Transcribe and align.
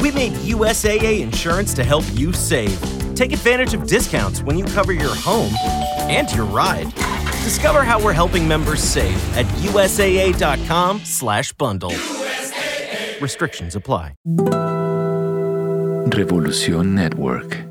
We 0.00 0.10
made 0.10 0.32
USAA 0.32 1.20
insurance 1.20 1.74
to 1.74 1.84
help 1.84 2.04
you 2.14 2.32
save. 2.32 2.80
Take 3.14 3.32
advantage 3.32 3.74
of 3.74 3.86
discounts 3.86 4.42
when 4.42 4.56
you 4.56 4.64
cover 4.64 4.92
your 4.92 5.14
home 5.14 5.52
and 6.08 6.32
your 6.32 6.46
ride. 6.46 6.90
Discover 7.44 7.82
how 7.82 8.02
we're 8.02 8.14
helping 8.14 8.48
members 8.48 8.82
save 8.82 9.18
at 9.36 9.44
usaa.com/bundle. 9.62 11.92
Restrictions 13.20 13.76
apply. 13.76 14.14
Revolución 16.10 16.94
Network. 16.94 17.70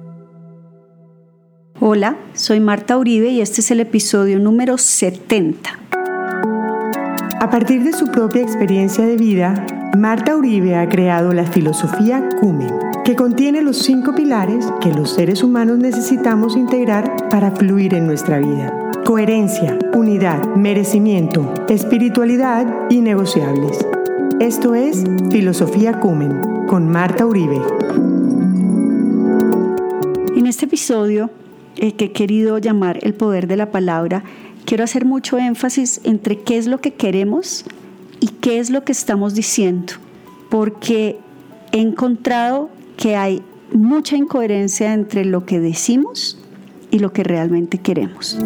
Hola, 1.82 2.18
soy 2.34 2.60
Marta 2.60 2.98
Uribe 2.98 3.30
y 3.30 3.42
este 3.42 3.62
es 3.62 3.72
el 3.72 3.80
episodio 3.80 4.38
número 4.38 4.78
70. 4.78 5.80
A 7.40 7.50
partir 7.50 7.84
de 7.84 7.94
su 7.94 8.12
propia 8.12 8.42
experiencia 8.42 9.06
de 9.06 9.16
vida, 9.16 9.66
Marta 9.98 10.36
Uribe 10.36 10.76
ha 10.76 10.88
creado 10.88 11.34
la 11.34 11.46
filosofía 11.46 12.30
Cumen, 12.40 12.74
que 13.04 13.16
contiene 13.16 13.64
los 13.64 13.80
cinco 13.80 14.14
pilares 14.14 14.72
que 14.82 14.94
los 14.94 15.10
seres 15.10 15.44
humanos 15.44 15.80
necesitamos 15.80 16.56
integrar 16.56 17.30
para 17.30 17.52
fluir 17.52 17.96
en 17.96 18.06
nuestra 18.06 18.38
vida. 18.38 18.72
Coherencia, 19.04 19.80
unidad, 19.94 20.56
merecimiento, 20.56 21.52
espiritualidad 21.68 22.68
y 22.92 23.02
negociables. 23.02 23.80
Esto 24.40 24.76
es 24.76 25.04
Filosofía 25.32 26.00
Cumen 26.00 26.68
con 26.68 26.88
Marta 26.88 27.26
Uribe. 27.26 27.60
En 30.36 30.46
este 30.46 30.66
episodio, 30.66 31.32
eh, 31.78 31.94
que 31.94 32.06
he 32.06 32.12
querido 32.12 32.60
llamar 32.60 33.00
El 33.02 33.16
poder 33.16 33.48
de 33.48 33.58
la 33.58 33.72
palabra, 33.72 34.24
quiero 34.66 34.84
hacer 34.84 35.06
mucho 35.06 35.40
énfasis 35.40 36.00
entre 36.04 36.40
qué 36.42 36.60
es 36.60 36.68
lo 36.68 36.80
que 36.80 36.94
queremos 36.94 37.66
qué 38.42 38.60
es 38.60 38.70
lo 38.70 38.84
que 38.84 38.92
estamos 38.92 39.34
diciendo, 39.34 39.94
porque 40.50 41.18
he 41.72 41.80
encontrado 41.80 42.70
que 42.98 43.16
hay 43.16 43.42
mucha 43.74 44.16
incoherencia 44.16 44.94
entre 44.94 45.26
lo 45.26 45.46
que 45.46 45.60
decimos 45.60 46.40
y 46.92 47.00
lo 47.00 47.14
que 47.14 47.24
realmente 47.24 47.78
queremos. 47.78 48.38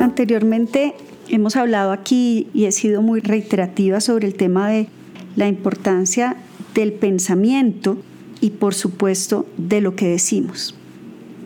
Anteriormente 0.00 0.94
hemos 1.28 1.56
hablado 1.56 1.92
aquí 1.92 2.48
y 2.52 2.64
he 2.64 2.72
sido 2.72 3.02
muy 3.02 3.20
reiterativa 3.20 4.00
sobre 4.00 4.26
el 4.26 4.34
tema 4.34 4.68
de 4.68 4.88
la 5.36 5.48
importancia 5.48 6.36
del 6.74 6.92
pensamiento 6.92 7.96
y 8.40 8.50
por 8.50 8.74
supuesto 8.74 9.46
de 9.56 9.80
lo 9.80 9.94
que 9.94 10.08
decimos. 10.08 10.74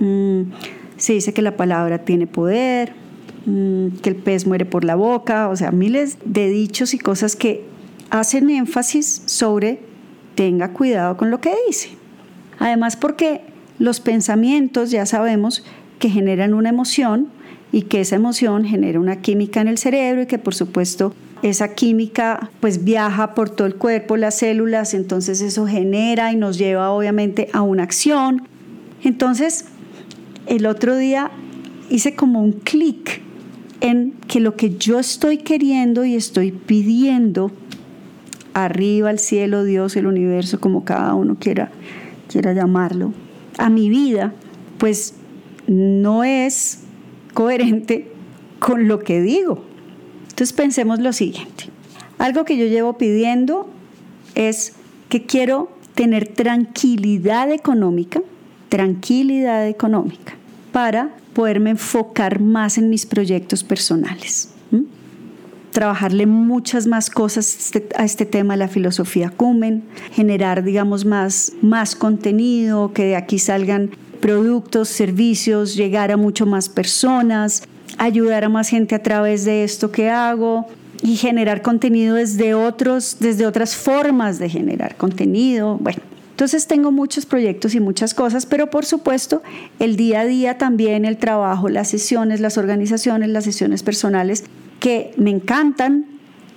Mm, 0.00 0.42
se 0.96 1.12
dice 1.12 1.32
que 1.32 1.42
la 1.42 1.56
palabra 1.56 2.04
tiene 2.04 2.26
poder, 2.26 2.92
mm, 3.46 3.88
que 4.02 4.10
el 4.10 4.16
pez 4.16 4.46
muere 4.46 4.66
por 4.66 4.84
la 4.84 4.94
boca, 4.94 5.48
o 5.48 5.56
sea, 5.56 5.70
miles 5.70 6.18
de 6.24 6.50
dichos 6.50 6.92
y 6.92 6.98
cosas 6.98 7.36
que 7.36 7.64
hacen 8.10 8.50
énfasis 8.50 9.22
sobre 9.26 9.80
tenga 10.34 10.72
cuidado 10.72 11.16
con 11.16 11.30
lo 11.30 11.40
que 11.40 11.54
dice. 11.66 11.90
Además 12.58 12.96
porque 12.96 13.40
los 13.78 14.00
pensamientos 14.00 14.90
ya 14.90 15.06
sabemos 15.06 15.64
que 15.98 16.10
generan 16.10 16.54
una 16.54 16.68
emoción 16.68 17.28
y 17.72 17.82
que 17.82 18.00
esa 18.00 18.16
emoción 18.16 18.64
genera 18.64 19.00
una 19.00 19.20
química 19.20 19.60
en 19.60 19.68
el 19.68 19.78
cerebro 19.78 20.22
y 20.22 20.26
que 20.26 20.38
por 20.38 20.54
supuesto 20.54 21.14
esa 21.42 21.74
química 21.74 22.50
pues 22.60 22.84
viaja 22.84 23.34
por 23.34 23.50
todo 23.50 23.66
el 23.66 23.76
cuerpo, 23.76 24.16
las 24.16 24.38
células, 24.38 24.94
entonces 24.94 25.40
eso 25.40 25.66
genera 25.66 26.32
y 26.32 26.36
nos 26.36 26.58
lleva 26.58 26.90
obviamente 26.90 27.48
a 27.52 27.62
una 27.62 27.82
acción. 27.82 28.48
Entonces, 29.02 29.66
el 30.46 30.66
otro 30.66 30.96
día 30.96 31.30
hice 31.90 32.14
como 32.14 32.42
un 32.42 32.52
clic 32.52 33.20
que 34.28 34.40
lo 34.40 34.56
que 34.56 34.76
yo 34.76 34.98
estoy 34.98 35.38
queriendo 35.38 36.04
y 36.04 36.14
estoy 36.14 36.52
pidiendo 36.52 37.50
arriba 38.54 39.10
al 39.10 39.18
cielo, 39.18 39.64
Dios, 39.64 39.96
el 39.96 40.06
universo, 40.06 40.60
como 40.60 40.84
cada 40.84 41.14
uno 41.14 41.36
quiera, 41.38 41.70
quiera 42.28 42.52
llamarlo, 42.52 43.12
a 43.58 43.68
mi 43.68 43.88
vida, 43.88 44.32
pues 44.78 45.14
no 45.66 46.24
es 46.24 46.84
coherente 47.34 48.10
con 48.58 48.88
lo 48.88 49.00
que 49.00 49.20
digo. 49.20 49.62
Entonces 50.22 50.52
pensemos 50.52 51.00
lo 51.00 51.12
siguiente. 51.12 51.64
Algo 52.18 52.44
que 52.44 52.56
yo 52.56 52.66
llevo 52.66 52.96
pidiendo 52.96 53.68
es 54.34 54.74
que 55.08 55.24
quiero 55.24 55.70
tener 55.94 56.28
tranquilidad 56.28 57.50
económica, 57.50 58.22
tranquilidad 58.68 59.66
económica, 59.66 60.34
para 60.72 61.10
poderme 61.36 61.68
enfocar 61.68 62.40
más 62.40 62.78
en 62.78 62.88
mis 62.88 63.04
proyectos 63.04 63.62
personales. 63.62 64.48
Trabajarle 65.70 66.24
muchas 66.24 66.86
más 66.86 67.10
cosas 67.10 67.54
este, 67.54 67.86
a 67.98 68.06
este 68.06 68.24
tema 68.24 68.54
de 68.54 68.60
la 68.60 68.68
filosofía 68.68 69.28
Cumen, 69.28 69.82
generar, 70.12 70.64
digamos, 70.64 71.04
más, 71.04 71.52
más 71.60 71.94
contenido, 71.94 72.94
que 72.94 73.04
de 73.04 73.16
aquí 73.16 73.38
salgan 73.38 73.90
productos, 74.22 74.88
servicios, 74.88 75.76
llegar 75.76 76.10
a 76.10 76.16
mucho 76.16 76.46
más 76.46 76.70
personas, 76.70 77.64
ayudar 77.98 78.44
a 78.44 78.48
más 78.48 78.70
gente 78.70 78.94
a 78.94 79.02
través 79.02 79.44
de 79.44 79.62
esto 79.62 79.92
que 79.92 80.08
hago 80.08 80.66
y 81.02 81.16
generar 81.16 81.60
contenido 81.60 82.14
desde 82.14 82.54
otros, 82.54 83.18
desde 83.20 83.46
otras 83.46 83.76
formas 83.76 84.38
de 84.38 84.48
generar 84.48 84.96
contenido. 84.96 85.76
Bueno, 85.82 86.00
entonces 86.36 86.66
tengo 86.66 86.92
muchos 86.92 87.24
proyectos 87.24 87.74
y 87.74 87.80
muchas 87.80 88.12
cosas, 88.12 88.44
pero 88.44 88.68
por 88.68 88.84
supuesto 88.84 89.42
el 89.78 89.96
día 89.96 90.20
a 90.20 90.26
día 90.26 90.58
también, 90.58 91.06
el 91.06 91.16
trabajo, 91.16 91.70
las 91.70 91.88
sesiones, 91.88 92.40
las 92.40 92.58
organizaciones, 92.58 93.30
las 93.30 93.44
sesiones 93.44 93.82
personales 93.82 94.44
que 94.78 95.14
me 95.16 95.30
encantan 95.30 96.04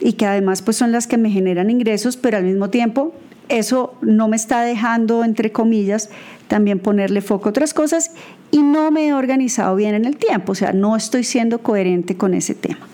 y 0.01 0.13
que 0.13 0.25
además 0.25 0.61
pues 0.63 0.75
son 0.75 0.91
las 0.91 1.07
que 1.07 1.17
me 1.17 1.29
generan 1.29 1.69
ingresos, 1.69 2.17
pero 2.17 2.35
al 2.35 2.43
mismo 2.43 2.69
tiempo 2.69 3.13
eso 3.47 3.93
no 4.01 4.27
me 4.27 4.35
está 4.35 4.63
dejando, 4.63 5.23
entre 5.23 5.53
comillas, 5.53 6.09
también 6.49 6.79
ponerle 6.79 7.21
foco 7.21 7.47
a 7.47 7.51
otras 7.51 7.73
cosas 7.73 8.11
y 8.51 8.61
no 8.61 8.91
me 8.91 9.07
he 9.07 9.13
organizado 9.13 9.77
bien 9.77 9.95
en 9.95 10.03
el 10.03 10.17
tiempo, 10.17 10.51
o 10.51 10.55
sea, 10.55 10.73
no 10.73 10.97
estoy 10.97 11.23
siendo 11.23 11.59
coherente 11.59 12.17
con 12.17 12.33
ese 12.33 12.53
tema. 12.53 12.85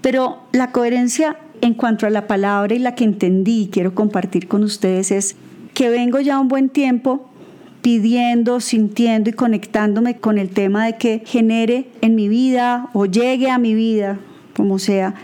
Pero 0.00 0.38
la 0.52 0.72
coherencia 0.72 1.36
en 1.60 1.74
cuanto 1.74 2.06
a 2.06 2.10
la 2.10 2.26
palabra 2.26 2.74
y 2.74 2.78
la 2.78 2.94
que 2.94 3.04
entendí 3.04 3.64
y 3.64 3.68
quiero 3.68 3.94
compartir 3.94 4.48
con 4.48 4.62
ustedes 4.62 5.10
es 5.10 5.36
que 5.74 5.88
vengo 5.88 6.20
ya 6.20 6.38
un 6.38 6.48
buen 6.48 6.68
tiempo 6.68 7.28
pidiendo, 7.82 8.60
sintiendo 8.60 9.30
y 9.30 9.32
conectándome 9.32 10.16
con 10.18 10.38
el 10.38 10.50
tema 10.50 10.86
de 10.86 10.96
que 10.96 11.22
genere 11.26 11.86
en 12.00 12.14
mi 12.14 12.28
vida 12.28 12.90
o 12.92 13.06
llegue 13.06 13.50
a 13.50 13.58
mi 13.58 13.74
vida, 13.74 14.20
como 14.54 14.78
sea, 14.78 15.14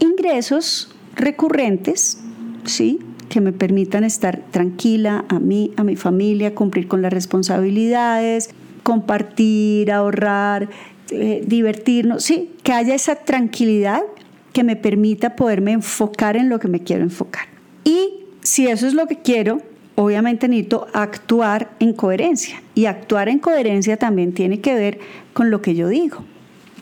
ingresos 0.00 0.94
recurrentes, 1.14 2.20
¿sí? 2.64 3.00
que 3.28 3.40
me 3.40 3.52
permitan 3.52 4.04
estar 4.04 4.42
tranquila 4.50 5.24
a 5.28 5.38
mí, 5.38 5.72
a 5.76 5.84
mi 5.84 5.96
familia, 5.96 6.54
cumplir 6.54 6.88
con 6.88 7.02
las 7.02 7.12
responsabilidades, 7.12 8.50
compartir, 8.82 9.92
ahorrar, 9.92 10.70
eh, 11.10 11.44
divertirnos, 11.46 12.24
sí, 12.24 12.52
que 12.62 12.72
haya 12.72 12.94
esa 12.94 13.16
tranquilidad 13.16 14.02
que 14.52 14.64
me 14.64 14.76
permita 14.76 15.36
poderme 15.36 15.72
enfocar 15.72 16.36
en 16.36 16.48
lo 16.48 16.58
que 16.58 16.68
me 16.68 16.80
quiero 16.80 17.02
enfocar. 17.02 17.48
Y 17.84 18.17
si 18.48 18.66
eso 18.66 18.86
es 18.86 18.94
lo 18.94 19.06
que 19.06 19.18
quiero, 19.18 19.60
obviamente 19.94 20.48
necesito 20.48 20.86
actuar 20.94 21.70
en 21.80 21.92
coherencia. 21.92 22.62
Y 22.74 22.86
actuar 22.86 23.28
en 23.28 23.40
coherencia 23.40 23.98
también 23.98 24.32
tiene 24.32 24.62
que 24.62 24.74
ver 24.74 24.98
con 25.34 25.50
lo 25.50 25.60
que 25.60 25.74
yo 25.74 25.88
digo. 25.88 26.24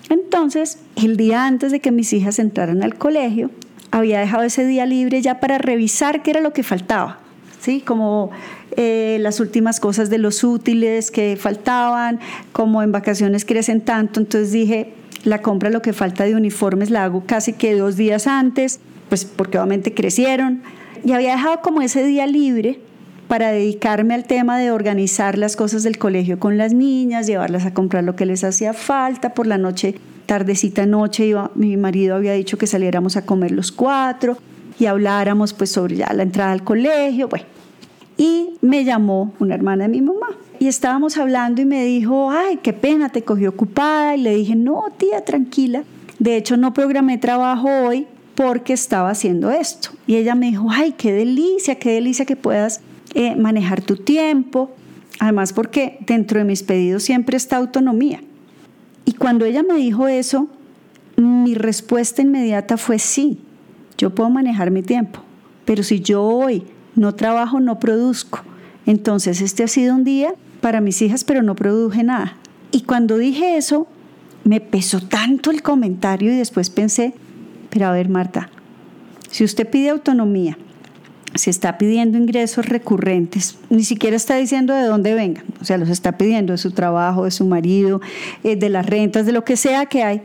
Entonces, 0.08 0.78
el 0.94 1.16
día 1.16 1.44
antes 1.44 1.72
de 1.72 1.80
que 1.80 1.90
mis 1.90 2.12
hijas 2.12 2.38
entraran 2.38 2.84
al 2.84 2.94
colegio, 2.94 3.50
había 3.90 4.20
dejado 4.20 4.44
ese 4.44 4.64
día 4.64 4.86
libre 4.86 5.20
ya 5.22 5.40
para 5.40 5.58
revisar 5.58 6.22
qué 6.22 6.30
era 6.30 6.40
lo 6.40 6.52
que 6.52 6.62
faltaba, 6.62 7.18
¿sí? 7.60 7.80
Como 7.80 8.30
eh, 8.76 9.18
las 9.20 9.40
últimas 9.40 9.80
cosas 9.80 10.08
de 10.08 10.18
los 10.18 10.44
útiles 10.44 11.10
que 11.10 11.36
faltaban, 11.36 12.20
como 12.52 12.80
en 12.84 12.92
vacaciones 12.92 13.44
crecen 13.44 13.80
tanto, 13.80 14.20
entonces 14.20 14.52
dije, 14.52 14.92
la 15.24 15.42
compra 15.42 15.70
lo 15.70 15.82
que 15.82 15.92
falta 15.92 16.22
de 16.22 16.36
uniformes 16.36 16.90
la 16.90 17.02
hago 17.02 17.24
casi 17.26 17.54
que 17.54 17.74
dos 17.74 17.96
días 17.96 18.28
antes, 18.28 18.78
pues 19.08 19.24
porque 19.24 19.58
obviamente 19.58 19.94
crecieron, 19.94 20.62
y 21.04 21.12
había 21.12 21.32
dejado 21.32 21.60
como 21.62 21.82
ese 21.82 22.04
día 22.04 22.26
libre 22.26 22.80
para 23.28 23.50
dedicarme 23.50 24.14
al 24.14 24.24
tema 24.24 24.58
de 24.58 24.70
organizar 24.70 25.36
las 25.36 25.56
cosas 25.56 25.82
del 25.82 25.98
colegio 25.98 26.38
con 26.38 26.58
las 26.58 26.72
niñas, 26.72 27.26
llevarlas 27.26 27.66
a 27.66 27.74
comprar 27.74 28.04
lo 28.04 28.14
que 28.14 28.26
les 28.26 28.44
hacía 28.44 28.72
falta 28.72 29.34
por 29.34 29.46
la 29.46 29.58
noche 29.58 29.96
tardecita 30.26 30.86
noche 30.86 31.26
iba, 31.26 31.50
mi 31.54 31.76
marido 31.76 32.16
había 32.16 32.32
dicho 32.32 32.58
que 32.58 32.66
saliéramos 32.66 33.16
a 33.16 33.24
comer 33.24 33.52
los 33.52 33.72
cuatro 33.72 34.36
y 34.78 34.86
habláramos 34.86 35.54
pues 35.54 35.70
sobre 35.70 35.96
ya 35.96 36.12
la 36.12 36.24
entrada 36.24 36.52
al 36.52 36.64
colegio, 36.64 37.28
bueno. 37.28 37.46
Y 38.18 38.54
me 38.60 38.84
llamó 38.84 39.32
una 39.38 39.54
hermana 39.54 39.84
de 39.84 39.88
mi 39.88 40.02
mamá 40.02 40.28
y 40.58 40.68
estábamos 40.68 41.16
hablando 41.16 41.62
y 41.62 41.64
me 41.64 41.84
dijo, 41.84 42.30
ay, 42.30 42.58
qué 42.62 42.72
pena, 42.72 43.10
te 43.10 43.22
cogí 43.22 43.46
ocupada. 43.46 44.16
Y 44.16 44.22
le 44.22 44.34
dije, 44.34 44.56
no, 44.56 44.84
tía, 44.96 45.22
tranquila. 45.22 45.84
De 46.18 46.36
hecho, 46.36 46.56
no 46.56 46.72
programé 46.72 47.18
trabajo 47.18 47.68
hoy 47.68 48.06
porque 48.36 48.74
estaba 48.74 49.10
haciendo 49.10 49.50
esto. 49.50 49.90
Y 50.06 50.14
ella 50.14 50.36
me 50.36 50.46
dijo, 50.46 50.68
ay, 50.70 50.92
qué 50.96 51.12
delicia, 51.12 51.76
qué 51.76 51.90
delicia 51.92 52.26
que 52.26 52.36
puedas 52.36 52.80
eh, 53.14 53.34
manejar 53.34 53.80
tu 53.80 53.96
tiempo. 53.96 54.70
Además, 55.18 55.52
porque 55.52 55.98
dentro 56.06 56.38
de 56.38 56.44
mis 56.44 56.62
pedidos 56.62 57.02
siempre 57.02 57.36
está 57.36 57.56
autonomía. 57.56 58.22
Y 59.04 59.14
cuando 59.14 59.44
ella 59.44 59.62
me 59.62 59.74
dijo 59.74 60.06
eso, 60.06 60.48
mi 61.16 61.54
respuesta 61.54 62.22
inmediata 62.22 62.76
fue 62.76 62.98
sí, 62.98 63.38
yo 63.96 64.14
puedo 64.14 64.28
manejar 64.30 64.70
mi 64.70 64.82
tiempo. 64.82 65.20
pero 65.64 65.82
si 65.82 66.00
yo 66.00 66.22
hoy 66.22 66.62
no 66.94 67.14
trabajo, 67.16 67.58
no 67.58 67.80
produzco. 67.80 68.42
Entonces 68.84 69.40
este 69.40 69.64
ha 69.64 69.68
sido 69.68 69.96
un 69.96 70.04
día 70.04 70.32
para 70.60 70.80
mis 70.80 71.02
hijas, 71.02 71.24
pero 71.24 71.42
no 71.42 71.56
produje 71.56 72.04
nada. 72.04 72.36
Y 72.70 72.82
cuando 72.82 73.18
dije 73.18 73.56
eso, 73.56 73.88
me 74.44 74.60
pesó 74.60 75.00
tanto 75.00 75.50
el 75.50 75.62
comentario 75.62 76.32
y 76.32 76.36
después 76.36 76.70
pensé, 76.70 77.14
pero 77.70 77.86
a 77.86 77.92
ver 77.92 78.08
Marta, 78.08 78.50
si 79.30 79.44
usted 79.44 79.68
pide 79.68 79.90
autonomía, 79.90 80.56
si 81.34 81.50
está 81.50 81.76
pidiendo 81.76 82.16
ingresos 82.16 82.66
recurrentes, 82.66 83.58
ni 83.68 83.84
siquiera 83.84 84.16
está 84.16 84.36
diciendo 84.36 84.74
de 84.74 84.84
dónde 84.84 85.14
vengan, 85.14 85.44
o 85.60 85.64
sea, 85.64 85.78
los 85.78 85.88
está 85.88 86.16
pidiendo 86.16 86.52
de 86.52 86.58
su 86.58 86.70
trabajo, 86.70 87.24
de 87.24 87.30
su 87.30 87.44
marido, 87.44 88.00
eh, 88.44 88.56
de 88.56 88.70
las 88.70 88.86
rentas, 88.86 89.26
de 89.26 89.32
lo 89.32 89.44
que 89.44 89.56
sea 89.56 89.86
que 89.86 90.02
hay. 90.02 90.22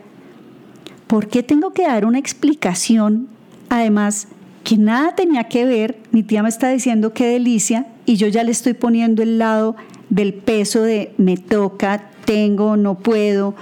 ¿Por 1.07 1.27
qué 1.27 1.43
tengo 1.43 1.73
que 1.73 1.83
dar 1.83 2.05
una 2.05 2.19
explicación, 2.19 3.27
además, 3.69 4.29
que 4.63 4.77
nada 4.77 5.15
tenía 5.15 5.45
que 5.45 5.65
ver? 5.65 5.97
Mi 6.11 6.23
tía 6.23 6.43
me 6.43 6.49
está 6.49 6.69
diciendo 6.69 7.13
qué 7.13 7.27
delicia 7.27 7.87
y 8.05 8.15
yo 8.15 8.27
ya 8.27 8.43
le 8.43 8.51
estoy 8.51 8.73
poniendo 8.73 9.21
el 9.21 9.37
lado 9.37 9.75
del 10.09 10.33
peso 10.33 10.81
de 10.83 11.13
me 11.17 11.37
toca, 11.37 12.11
tengo, 12.25 12.77
no 12.77 12.99
puedo. 12.99 13.55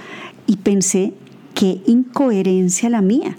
Y 0.46 0.56
pensé, 0.58 1.12
qué 1.54 1.80
incoherencia 1.86 2.88
la 2.90 3.02
mía. 3.02 3.36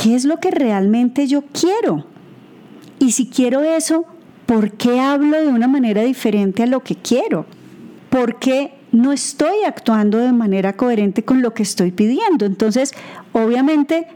¿Qué 0.00 0.14
es 0.14 0.24
lo 0.24 0.40
que 0.40 0.50
realmente 0.50 1.26
yo 1.26 1.42
quiero? 1.52 2.06
Y 2.98 3.12
si 3.12 3.28
quiero 3.28 3.60
eso, 3.60 4.06
¿por 4.46 4.72
qué 4.72 4.98
hablo 4.98 5.38
de 5.38 5.48
una 5.48 5.68
manera 5.68 6.02
diferente 6.02 6.62
a 6.62 6.66
lo 6.66 6.80
que 6.80 6.96
quiero? 6.96 7.44
¿Por 8.08 8.38
qué 8.38 8.72
no 8.92 9.12
estoy 9.12 9.64
actuando 9.66 10.16
de 10.16 10.32
manera 10.32 10.74
coherente 10.74 11.22
con 11.22 11.42
lo 11.42 11.52
que 11.52 11.62
estoy 11.62 11.92
pidiendo? 11.92 12.46
Entonces, 12.46 12.92
obviamente, 13.32 14.06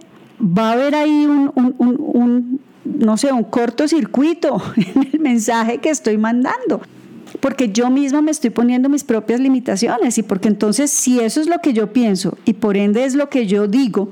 va 0.41 0.71
a 0.71 0.73
haber 0.73 0.95
ahí 0.95 1.27
un, 1.27 1.53
un 1.55 2.61
no 2.85 3.17
sé, 3.19 3.31
un 3.33 3.45
cortocircuito 3.45 4.63
en 4.77 5.11
el 5.13 5.21
mensaje 5.21 5.79
que 5.79 5.91
estoy 5.91 6.17
mandando 6.17 6.81
porque 7.41 7.71
yo 7.71 7.91
misma 7.91 8.23
me 8.23 8.31
estoy 8.31 8.51
poniendo 8.51 8.89
mis 8.89 9.03
propias 9.05 9.41
limitaciones 9.41 10.19
y 10.19 10.23
porque 10.23 10.49
entonces 10.49 10.91
si 10.91 11.21
eso 11.21 11.41
es 11.41 11.49
lo 11.49 11.59
que 11.59 11.73
yo 11.73 11.93
pienso 11.93 12.39
y 12.45 12.55
por 12.55 12.77
ende 12.77 13.05
es 13.05 13.15
lo 13.15 13.29
que 13.29 13.47
yo 13.47 13.67
digo, 13.67 14.11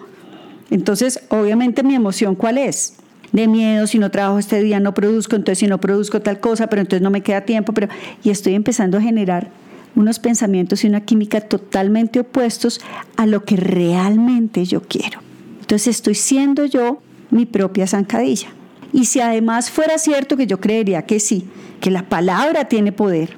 entonces 0.74 1.20
obviamente 1.28 1.82
mi 1.82 1.94
emoción 1.94 2.34
cuál 2.34 2.58
es? 2.58 2.94
de 3.32 3.48
miedo, 3.48 3.86
si 3.86 3.98
no 3.98 4.10
trabajo 4.10 4.38
este 4.38 4.62
día 4.62 4.78
no 4.78 4.94
produzco, 4.94 5.36
entonces 5.36 5.58
si 5.58 5.66
no 5.66 5.80
produzco 5.80 6.20
tal 6.20 6.38
cosa, 6.38 6.68
pero 6.68 6.82
entonces 6.82 7.02
no 7.02 7.10
me 7.10 7.22
queda 7.22 7.40
tiempo, 7.42 7.72
pero 7.72 7.88
y 8.22 8.30
estoy 8.30 8.54
empezando 8.54 8.98
a 8.98 9.00
generar 9.00 9.50
unos 9.94 10.18
pensamientos 10.18 10.84
y 10.84 10.86
una 10.86 11.00
química 11.02 11.40
totalmente 11.40 12.20
opuestos 12.20 12.80
a 13.16 13.26
lo 13.26 13.44
que 13.44 13.56
realmente 13.56 14.64
yo 14.64 14.82
quiero. 14.82 15.20
Entonces 15.60 15.88
estoy 15.96 16.14
siendo 16.14 16.66
yo 16.66 17.00
mi 17.30 17.46
propia 17.46 17.86
zancadilla. 17.86 18.48
Y 18.92 19.06
si 19.06 19.20
además 19.20 19.70
fuera 19.70 19.96
cierto 19.98 20.36
que 20.36 20.46
yo 20.46 20.60
creería 20.60 21.02
que 21.02 21.18
sí, 21.18 21.46
que 21.80 21.90
la 21.90 22.08
palabra 22.08 22.66
tiene 22.66 22.92
poder, 22.92 23.36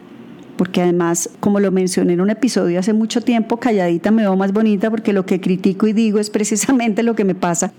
porque 0.56 0.82
además, 0.82 1.30
como 1.40 1.60
lo 1.60 1.70
mencioné 1.72 2.12
en 2.12 2.20
un 2.20 2.30
episodio 2.30 2.78
hace 2.78 2.92
mucho 2.92 3.20
tiempo, 3.20 3.58
calladita 3.58 4.10
me 4.10 4.22
veo 4.22 4.36
más 4.36 4.52
bonita 4.52 4.90
porque 4.90 5.12
lo 5.12 5.26
que 5.26 5.40
critico 5.40 5.86
y 5.86 5.92
digo 5.92 6.18
es 6.18 6.30
precisamente 6.30 7.02
lo 7.02 7.14
que 7.14 7.24
me 7.24 7.34
pasa. 7.34 7.72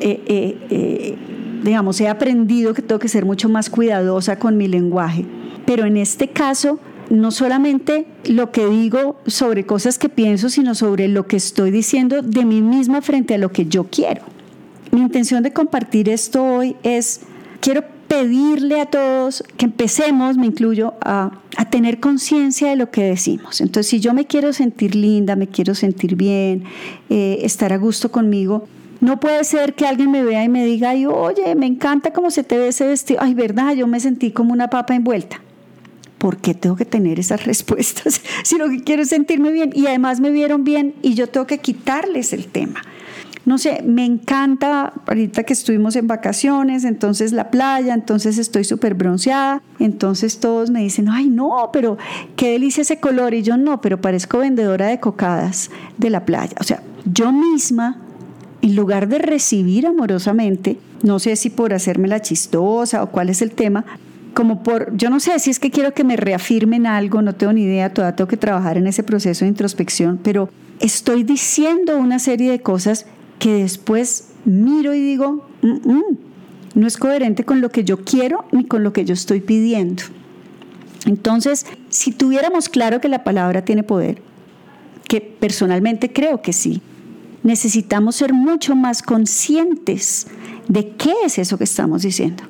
Eh, 0.00 0.22
eh, 0.26 0.58
eh, 0.70 1.16
digamos, 1.62 2.00
he 2.00 2.08
aprendido 2.08 2.74
que 2.74 2.82
tengo 2.82 2.98
que 2.98 3.08
ser 3.08 3.24
mucho 3.24 3.48
más 3.48 3.70
cuidadosa 3.70 4.38
con 4.38 4.56
mi 4.56 4.68
lenguaje, 4.68 5.24
pero 5.66 5.84
en 5.84 5.96
este 5.96 6.28
caso, 6.28 6.80
no 7.10 7.30
solamente 7.30 8.06
lo 8.24 8.50
que 8.50 8.66
digo 8.66 9.20
sobre 9.26 9.66
cosas 9.66 9.98
que 9.98 10.08
pienso, 10.08 10.48
sino 10.48 10.74
sobre 10.74 11.08
lo 11.08 11.26
que 11.26 11.36
estoy 11.36 11.70
diciendo 11.70 12.22
de 12.22 12.44
mí 12.44 12.62
misma 12.62 13.02
frente 13.02 13.34
a 13.34 13.38
lo 13.38 13.52
que 13.52 13.66
yo 13.66 13.84
quiero. 13.84 14.22
Mi 14.90 15.00
intención 15.00 15.42
de 15.42 15.52
compartir 15.52 16.08
esto 16.08 16.42
hoy 16.42 16.76
es, 16.82 17.20
quiero 17.60 17.84
pedirle 18.12 18.78
a 18.78 18.84
todos 18.84 19.42
que 19.56 19.64
empecemos, 19.64 20.36
me 20.36 20.44
incluyo, 20.44 20.92
a, 21.00 21.30
tener 21.70 21.98
conciencia 21.98 22.68
de 22.68 22.76
lo 22.76 22.90
que 22.90 23.02
decimos. 23.02 23.62
Entonces, 23.62 23.88
si 23.88 24.00
yo 24.00 24.12
me 24.12 24.26
quiero 24.26 24.52
sentir 24.52 24.94
linda, 24.94 25.34
me 25.34 25.46
quiero 25.46 25.74
sentir 25.74 26.14
bien, 26.14 26.64
eh, 27.08 27.38
estar 27.40 27.72
a 27.72 27.78
gusto 27.78 28.12
conmigo, 28.12 28.68
no 29.00 29.18
puede 29.18 29.42
ser 29.44 29.72
que 29.72 29.86
alguien 29.86 30.10
me 30.10 30.22
vea 30.24 30.44
y 30.44 30.50
me 30.50 30.62
diga, 30.66 30.90
Ay, 30.90 31.06
oye, 31.06 31.54
me 31.54 31.64
encanta 31.64 32.12
cómo 32.12 32.30
se 32.30 32.44
te 32.44 32.58
ve 32.58 32.68
ese 32.68 32.86
vestido. 32.86 33.20
Ay, 33.22 33.32
verdad, 33.32 33.72
yo 33.74 33.86
me 33.86 33.98
sentí 33.98 34.30
como 34.30 34.52
una 34.52 34.68
papa 34.68 34.94
envuelta. 34.94 35.40
¿Por 36.18 36.36
qué 36.36 36.52
tengo 36.52 36.76
que 36.76 36.84
tener 36.84 37.18
esas 37.18 37.46
respuestas 37.46 38.20
si 38.42 38.58
lo 38.58 38.68
que 38.68 38.82
quiero 38.82 39.04
es 39.04 39.08
sentirme 39.08 39.52
bien? 39.52 39.70
Y 39.74 39.86
además 39.86 40.20
me 40.20 40.28
vieron 40.28 40.64
bien 40.64 40.94
y 41.00 41.14
yo 41.14 41.30
tengo 41.30 41.46
que 41.46 41.60
quitarles 41.60 42.34
el 42.34 42.44
tema 42.44 42.82
no 43.44 43.58
sé, 43.58 43.82
me 43.84 44.04
encanta 44.04 44.92
ahorita 45.06 45.42
que 45.42 45.52
estuvimos 45.52 45.96
en 45.96 46.06
vacaciones, 46.06 46.84
entonces 46.84 47.32
la 47.32 47.50
playa, 47.50 47.92
entonces 47.92 48.38
estoy 48.38 48.64
súper 48.64 48.94
bronceada, 48.94 49.62
entonces 49.80 50.38
todos 50.38 50.70
me 50.70 50.80
dicen, 50.80 51.08
ay 51.08 51.28
no, 51.28 51.70
pero 51.72 51.98
qué 52.36 52.52
delicia 52.52 52.82
ese 52.82 53.00
color, 53.00 53.34
y 53.34 53.42
yo 53.42 53.56
no, 53.56 53.80
pero 53.80 54.00
parezco 54.00 54.38
vendedora 54.38 54.86
de 54.86 55.00
cocadas 55.00 55.70
de 55.98 56.10
la 56.10 56.24
playa. 56.24 56.54
O 56.60 56.64
sea, 56.64 56.82
yo 57.04 57.32
misma, 57.32 57.96
en 58.60 58.76
lugar 58.76 59.08
de 59.08 59.18
recibir 59.18 59.86
amorosamente, 59.86 60.78
no 61.02 61.18
sé 61.18 61.34
si 61.34 61.50
por 61.50 61.74
hacerme 61.74 62.06
la 62.06 62.22
chistosa 62.22 63.02
o 63.02 63.10
cuál 63.10 63.28
es 63.28 63.42
el 63.42 63.50
tema, 63.50 63.84
como 64.34 64.62
por, 64.62 64.96
yo 64.96 65.10
no 65.10 65.18
sé 65.18 65.38
si 65.40 65.50
es 65.50 65.58
que 65.58 65.70
quiero 65.70 65.92
que 65.92 66.04
me 66.04 66.16
reafirmen 66.16 66.86
algo, 66.86 67.22
no 67.22 67.34
tengo 67.34 67.52
ni 67.52 67.62
idea, 67.62 67.92
todavía 67.92 68.16
tengo 68.16 68.28
que 68.28 68.36
trabajar 68.36 68.78
en 68.78 68.86
ese 68.86 69.02
proceso 69.02 69.44
de 69.44 69.48
introspección, 69.48 70.18
pero 70.22 70.48
estoy 70.80 71.24
diciendo 71.24 71.98
una 71.98 72.18
serie 72.20 72.50
de 72.50 72.60
cosas 72.60 73.06
que 73.42 73.54
después 73.54 74.28
miro 74.44 74.94
y 74.94 75.00
digo, 75.00 75.44
no 75.62 76.86
es 76.86 76.96
coherente 76.96 77.42
con 77.42 77.60
lo 77.60 77.70
que 77.70 77.82
yo 77.82 78.04
quiero 78.04 78.44
ni 78.52 78.66
con 78.66 78.84
lo 78.84 78.92
que 78.92 79.04
yo 79.04 79.14
estoy 79.14 79.40
pidiendo. 79.40 80.04
Entonces, 81.06 81.66
si 81.88 82.12
tuviéramos 82.12 82.68
claro 82.68 83.00
que 83.00 83.08
la 83.08 83.24
palabra 83.24 83.64
tiene 83.64 83.82
poder, 83.82 84.22
que 85.08 85.20
personalmente 85.20 86.12
creo 86.12 86.40
que 86.40 86.52
sí, 86.52 86.82
necesitamos 87.42 88.14
ser 88.14 88.32
mucho 88.32 88.76
más 88.76 89.02
conscientes 89.02 90.28
de 90.68 90.90
qué 90.90 91.12
es 91.26 91.40
eso 91.40 91.58
que 91.58 91.64
estamos 91.64 92.02
diciendo, 92.02 92.44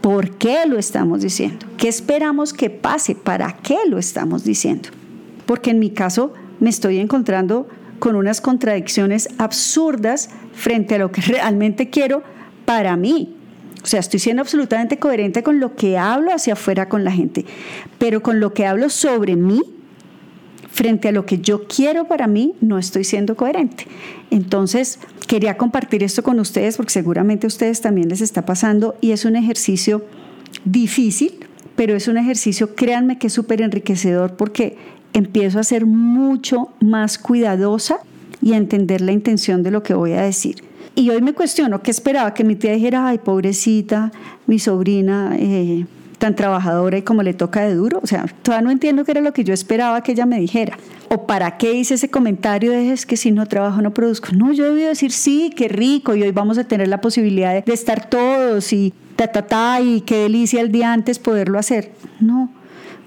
por 0.00 0.38
qué 0.38 0.64
lo 0.66 0.78
estamos 0.78 1.20
diciendo, 1.20 1.66
qué 1.76 1.88
esperamos 1.88 2.54
que 2.54 2.70
pase, 2.70 3.14
para 3.14 3.58
qué 3.58 3.76
lo 3.86 3.98
estamos 3.98 4.42
diciendo. 4.42 4.88
Porque 5.44 5.72
en 5.72 5.80
mi 5.80 5.90
caso 5.90 6.32
me 6.60 6.70
estoy 6.70 6.98
encontrando 6.98 7.68
con 8.00 8.16
unas 8.16 8.40
contradicciones 8.40 9.28
absurdas 9.38 10.30
frente 10.52 10.96
a 10.96 10.98
lo 10.98 11.12
que 11.12 11.20
realmente 11.26 11.90
quiero 11.90 12.24
para 12.64 12.96
mí. 12.96 13.36
O 13.82 13.86
sea, 13.86 14.00
estoy 14.00 14.20
siendo 14.20 14.42
absolutamente 14.42 14.98
coherente 14.98 15.42
con 15.42 15.60
lo 15.60 15.74
que 15.74 15.96
hablo 15.96 16.34
hacia 16.34 16.52
afuera 16.52 16.88
con 16.88 17.04
la 17.04 17.12
gente, 17.12 17.46
pero 17.98 18.22
con 18.22 18.40
lo 18.40 18.52
que 18.52 18.66
hablo 18.66 18.90
sobre 18.90 19.36
mí, 19.36 19.62
frente 20.70 21.08
a 21.08 21.12
lo 21.12 21.26
que 21.26 21.38
yo 21.38 21.66
quiero 21.66 22.06
para 22.06 22.26
mí, 22.26 22.54
no 22.60 22.78
estoy 22.78 23.04
siendo 23.04 23.36
coherente. 23.36 23.86
Entonces, 24.30 24.98
quería 25.26 25.56
compartir 25.56 26.02
esto 26.02 26.22
con 26.22 26.40
ustedes 26.40 26.76
porque 26.76 26.92
seguramente 26.92 27.46
a 27.46 27.48
ustedes 27.48 27.80
también 27.80 28.08
les 28.08 28.20
está 28.20 28.44
pasando 28.44 28.96
y 29.00 29.12
es 29.12 29.24
un 29.24 29.36
ejercicio 29.36 30.04
difícil, 30.64 31.46
pero 31.76 31.96
es 31.96 32.08
un 32.08 32.18
ejercicio, 32.18 32.74
créanme 32.74 33.18
que 33.18 33.28
es 33.28 33.32
súper 33.32 33.62
enriquecedor 33.62 34.36
porque 34.36 34.76
empiezo 35.12 35.58
a 35.58 35.64
ser 35.64 35.86
mucho 35.86 36.68
más 36.80 37.18
cuidadosa 37.18 37.98
y 38.42 38.54
a 38.54 38.56
entender 38.56 39.00
la 39.00 39.12
intención 39.12 39.62
de 39.62 39.70
lo 39.70 39.82
que 39.82 39.94
voy 39.94 40.12
a 40.12 40.22
decir. 40.22 40.62
Y 40.94 41.10
hoy 41.10 41.22
me 41.22 41.32
cuestiono 41.34 41.82
qué 41.82 41.90
esperaba 41.90 42.34
que 42.34 42.44
mi 42.44 42.56
tía 42.56 42.72
dijera, 42.72 43.06
ay, 43.06 43.18
pobrecita, 43.18 44.12
mi 44.46 44.58
sobrina 44.58 45.34
eh, 45.38 45.86
tan 46.18 46.34
trabajadora 46.34 46.98
y 46.98 47.02
como 47.02 47.22
le 47.22 47.32
toca 47.32 47.62
de 47.62 47.74
duro. 47.74 48.00
O 48.02 48.06
sea, 48.06 48.26
todavía 48.42 48.64
no 48.64 48.70
entiendo 48.70 49.04
qué 49.04 49.12
era 49.12 49.20
lo 49.20 49.32
que 49.32 49.44
yo 49.44 49.54
esperaba 49.54 50.02
que 50.02 50.12
ella 50.12 50.26
me 50.26 50.38
dijera. 50.38 50.76
O 51.08 51.26
para 51.26 51.56
qué 51.58 51.72
hice 51.72 51.94
ese 51.94 52.10
comentario 52.10 52.72
de 52.72 52.92
es 52.92 53.06
que 53.06 53.16
si 53.16 53.30
no 53.30 53.46
trabajo 53.46 53.80
no 53.82 53.94
produzco. 53.94 54.28
No, 54.32 54.52
yo 54.52 54.64
debí 54.64 54.82
decir 54.82 55.12
sí, 55.12 55.52
qué 55.56 55.68
rico 55.68 56.14
y 56.14 56.22
hoy 56.22 56.32
vamos 56.32 56.58
a 56.58 56.64
tener 56.64 56.88
la 56.88 57.00
posibilidad 57.00 57.52
de, 57.54 57.62
de 57.62 57.72
estar 57.72 58.08
todos 58.08 58.72
y 58.72 58.92
ta, 59.16 59.28
ta, 59.28 59.46
ta, 59.46 59.80
y 59.80 60.02
qué 60.02 60.18
delicia 60.22 60.60
el 60.60 60.70
día 60.72 60.92
antes 60.92 61.18
poderlo 61.18 61.58
hacer. 61.58 61.92
No, 62.20 62.50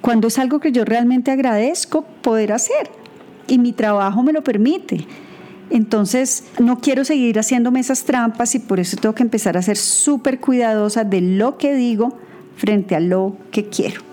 cuando 0.03 0.27
es 0.27 0.38
algo 0.38 0.60
que 0.60 0.74
yo 0.74 0.83
realmente 0.83 1.31
agradezco 1.31 2.01
poder 2.01 2.51
hacer 2.51 2.91
y 3.48 3.57
mi 3.57 3.72
trabajo 3.72 4.22
me 4.22 4.33
lo 4.33 4.43
permite. 4.43 5.07
Entonces, 5.69 6.43
no 6.60 6.81
quiero 6.81 7.05
seguir 7.05 7.39
haciéndome 7.39 7.79
esas 7.79 8.03
trampas 8.03 8.53
y 8.53 8.60
por 8.60 8.81
eso 8.81 8.98
tengo 8.98 9.15
que 9.15 9.24
empezar 9.24 9.55
a 9.55 9.62
ser 9.62 9.77
súper 9.77 10.41
cuidadosa 10.41 11.05
de 11.05 11.22
lo 11.22 11.57
que 11.57 11.74
digo 11.74 12.17
frente 12.57 12.98
a 12.98 13.00
lo 13.00 13.38
que 13.50 13.69
quiero. 13.69 14.12